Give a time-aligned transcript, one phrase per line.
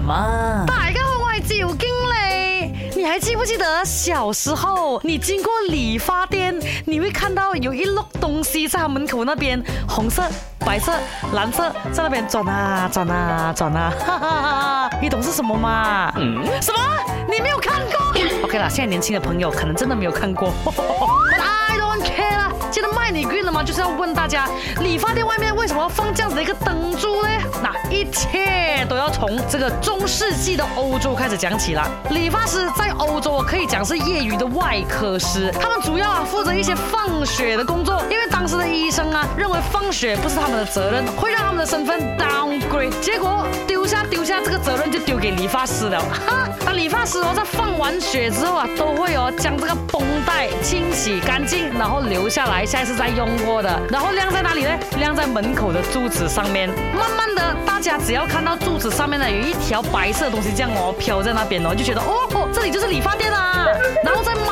[0.00, 0.64] 什么？
[0.66, 1.66] 大家好我眼睛
[2.14, 2.72] 嘞！
[2.96, 10.22] 你还记不记得小时候，你经过理发店，你会看到有一摞东西在他门口那边，红色、
[10.60, 10.94] 白色、
[11.34, 13.92] 蓝色，在那边转啊转啊转啊！
[13.98, 14.28] 哈哈
[14.88, 14.90] 哈！
[15.02, 16.10] 你懂是什么吗？
[16.16, 16.46] 嗯？
[16.62, 16.78] 什么？
[17.30, 17.98] 你没有看过
[18.42, 20.50] ？OK 了，现在年轻的朋友可能真的没有看过。
[20.64, 22.48] But I don't care。
[22.70, 23.62] 记得卖你贵了吗？
[23.62, 24.48] 就是要问大家，
[24.80, 27.09] 理发店外面为什么要放这样子的一个灯柱？
[28.00, 31.86] 一切都要从这个中世纪的欧洲开始讲起了。
[32.08, 42.16] 理发师在欧洲可以讲是业余的外科师，他们主要啊负责一些放血的工作，因为当时的医生啊认为放血不是他们的责任，会让他们的身份
[45.20, 45.98] 给理发师的。
[45.98, 54.70] 哈，那理发师哦在放完血之后啊，都会哦将这个绷带清洗干净，然后留下来，下一次再用过的，然后晾在哪里呢？
[54.98, 56.68] 晾在门口的柱子上面。
[56.68, 63.66] 慢慢的，大家只要看到柱子上面呢有一条白色的东西这样哦飘在那边哦，就觉得哦，这里就是理发店啦。
[64.02, 64.49] 然后再慢，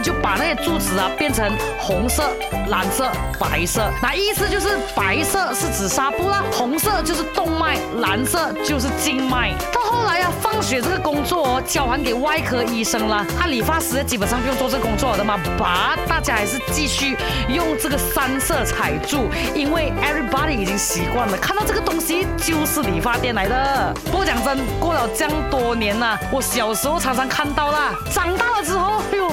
[0.00, 2.30] 就把那些柱子啊变成红色、
[2.68, 3.90] 蓝色、白色。
[4.02, 9.52] 那意思就是白色是指纱布啦，红色就是动脉，蓝色就是静脉。
[9.72, 17.16] 到后来啊，放血这个工作哦交还给外科医生了，他理发师基本上不用做这工作的嘛，把大家还是继续
[17.48, 23.94] 用这个三色彩柱，因为 everybody 已经习惯了，看到这个东西就是理发店来的。
[24.06, 29.30] 不过讲真，过了这样多年呐、我小时候常常看到啦，长大了之后，哎呦，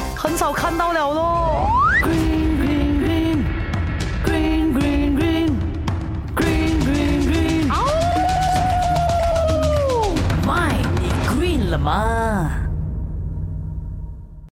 [0.55, 1.67] 看到了喽。
[2.01, 3.45] Green green green
[4.23, 5.51] green green green
[6.35, 7.71] green green green。
[7.71, 7.75] 哦
[10.45, 12.49] ，My，你 green 了吗？